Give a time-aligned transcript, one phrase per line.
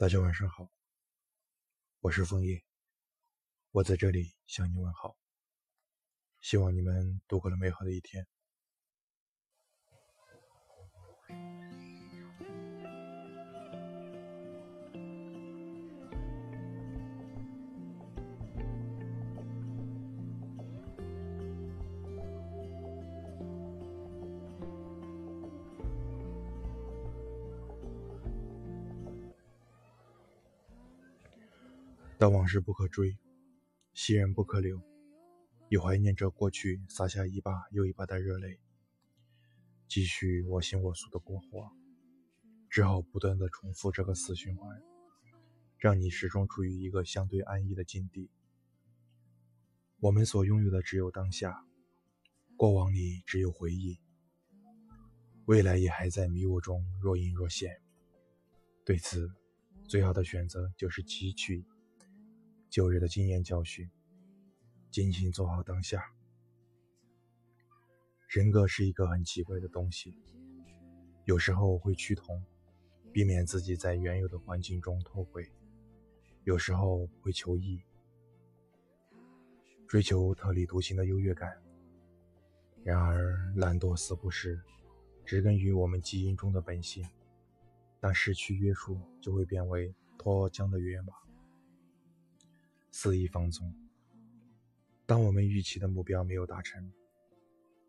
[0.00, 0.72] 大家晚上好，
[2.00, 2.64] 我是枫叶，
[3.70, 5.18] 我在这里向你问好，
[6.40, 8.26] 希望你们度过了美好的一天。
[32.20, 33.16] 但往事不可追，
[33.94, 34.78] 昔人不可留。
[35.70, 38.60] 又怀念着过去，洒下一把又一把的热泪，
[39.88, 41.72] 继续我行我素的过活，
[42.68, 44.82] 只好不断的重复这个死循环，
[45.78, 48.28] 让你始终处于一个相对安逸的境地。
[50.00, 51.64] 我们所拥有的只有当下，
[52.54, 53.98] 过往里只有回忆，
[55.46, 57.80] 未来也还在迷雾中若隐若现。
[58.84, 59.32] 对此，
[59.88, 61.64] 最好的选择就是汲取。
[62.70, 63.90] 旧日的经验教训，
[64.92, 66.00] 尽情做好当下。
[68.28, 70.16] 人格是一个很奇怪的东西，
[71.24, 72.40] 有时候会趋同，
[73.12, 75.42] 避免自己在原有的环境中脱轨；
[76.44, 77.82] 有时候会求异，
[79.88, 81.60] 追求特立独行的优越感。
[82.84, 84.62] 然而，懒惰似乎是
[85.26, 87.04] 植根于我们基因中的本性，
[87.98, 91.14] 当失去约束，就会变为脱缰的野马。
[92.90, 93.74] 肆意放纵。
[95.06, 96.92] 当我们预期的目标没有达成，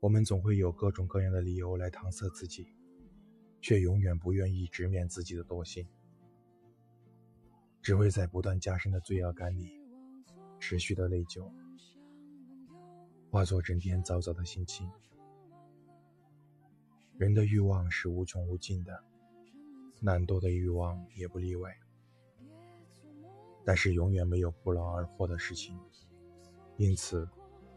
[0.00, 2.68] 我们总会有各种各样的理由来搪塞自己，
[3.60, 5.86] 却永远不愿意直面自己的惰性，
[7.80, 9.80] 只会在不断加深的罪恶感里
[10.58, 11.50] 持续的内疚，
[13.30, 14.90] 化作整天糟糟的心情。
[17.18, 19.02] 人的欲望是无穷无尽的，
[20.00, 21.74] 懒惰的欲望也不例外。
[23.66, 25.76] 但是永远没有不劳而获的事情，
[26.76, 27.28] 因此，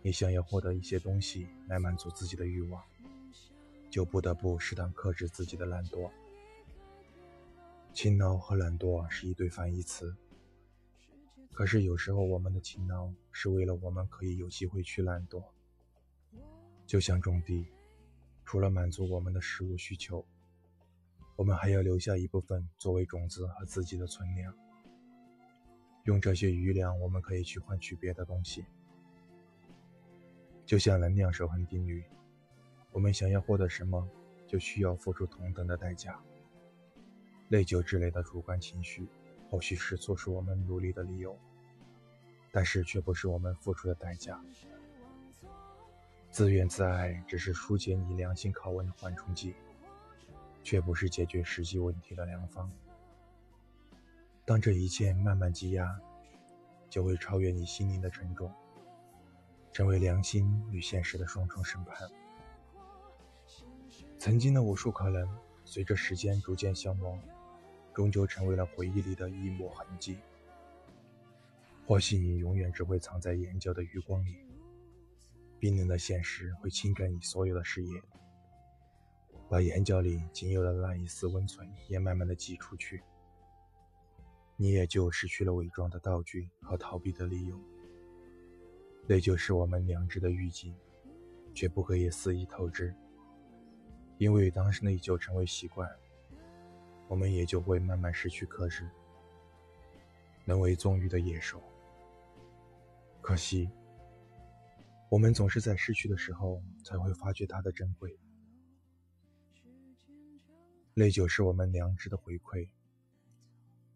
[0.00, 2.82] 你想要获得一些东西来满足自己的欲望，
[3.90, 6.10] 就不得不适当克制自己的懒惰。
[7.92, 10.16] 勤劳和懒惰是一对反义词，
[11.52, 15.44] 可是有时候我们的勤劳是为了我们可以有机会去懒惰。
[16.86, 17.66] 就像种地，
[18.46, 20.24] 除了满足我们的食物需求，
[21.36, 24.63] 我们还要留下一部分作为种子和自己的存粮。
[26.04, 28.64] 用这些余粮，我们可以去换取别的东西，
[30.66, 32.04] 就像能量守恒定律。
[32.92, 34.06] 我们想要获得什么，
[34.46, 36.20] 就需要付出同等的代价。
[37.48, 39.06] 内疚之类的主观情绪，
[39.48, 41.38] 或许是促使我们努力的理由，
[42.52, 44.38] 但是却不是我们付出的代价。
[46.30, 49.54] 自怨自艾只是疏解你良心拷问的缓冲剂，
[50.62, 52.70] 却不是解决实际问题的良方。
[54.46, 55.98] 当这一切慢慢积压，
[56.90, 58.52] 就会超越你心灵的沉重，
[59.72, 62.06] 成为良心与现实的双重审判。
[64.18, 65.26] 曾经的无数可能，
[65.64, 67.18] 随着时间逐渐消磨，
[67.94, 70.18] 终究成为了回忆里的一抹痕迹。
[71.86, 74.36] 或许你永远只会藏在眼角的余光里，
[75.58, 78.02] 冰冷的现实会侵占你所有的视野，
[79.48, 83.02] 把眼角里仅有的那一丝温存也慢慢的挤出去。
[84.64, 87.60] 你也就失去了伪装的道具和逃避的理由，
[89.06, 90.74] 那就是我们良知的预警，
[91.52, 92.94] 却不可以肆意透支，
[94.16, 95.86] 因为当内疚成为习惯，
[97.08, 98.88] 我们也就会慢慢失去克制，
[100.46, 101.62] 沦为纵欲的野兽。
[103.20, 103.68] 可惜，
[105.10, 108.18] 我们总是在失去的时候才会发觉它的珍贵，
[110.94, 112.66] 内疚是我们良知的回馈。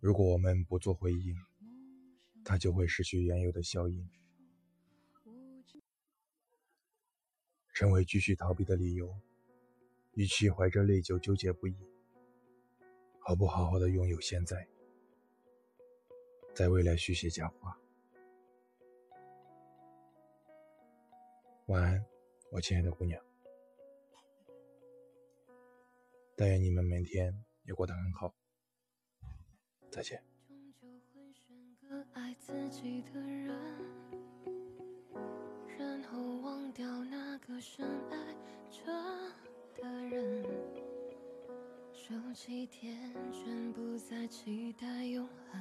[0.00, 1.36] 如果我们不做回应，
[2.42, 4.08] 它就会失去原有的效应，
[7.74, 9.14] 成为继续逃避的理由。
[10.14, 11.76] 与其怀着内疚纠结不已，
[13.20, 14.66] 好不好好的拥有现在，
[16.54, 17.78] 在未来续写佳话。
[21.66, 22.04] 晚安，
[22.50, 23.22] 我亲爱的姑娘。
[26.34, 28.34] 但愿你们每天也过得很好。
[29.90, 30.22] 再见。
[30.48, 31.56] 终究会选
[31.88, 33.48] 个爱自己的人，
[35.76, 38.34] 然后忘掉那个深爱
[38.70, 38.86] 着
[39.74, 40.44] 的人。
[41.92, 45.60] 收起天真，不再期待永恒。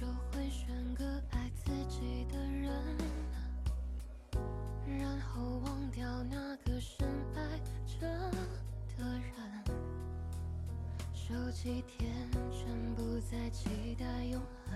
[0.00, 2.72] 就会选个爱自己的人，
[4.98, 7.06] 然后忘掉那个深
[7.36, 7.42] 爱
[7.84, 8.08] 着
[8.96, 9.30] 的人。
[11.12, 12.10] 手机天
[12.50, 14.72] 真不再期待永恒。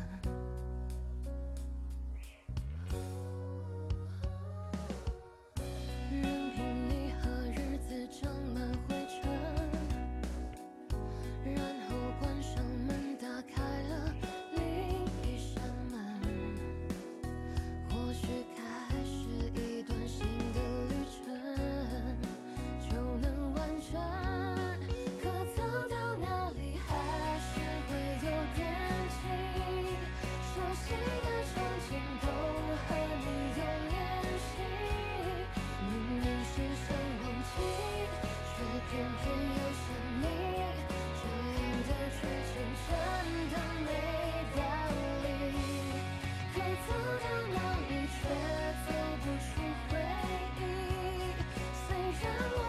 [52.41, 52.64] love.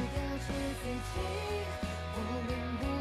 [0.00, 1.20] 了纸飞机
[2.14, 2.99] 我们不